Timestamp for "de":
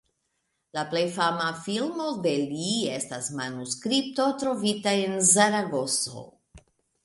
2.23-2.33